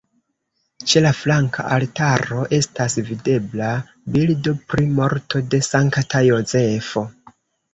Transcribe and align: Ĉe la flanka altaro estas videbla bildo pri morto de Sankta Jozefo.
Ĉe 0.91 1.01
la 1.05 1.09
flanka 1.17 1.65
altaro 1.75 2.47
estas 2.59 2.97
videbla 3.11 3.69
bildo 4.17 4.55
pri 4.73 4.89
morto 5.01 5.43
de 5.53 5.61
Sankta 5.69 6.25
Jozefo. 6.31 7.07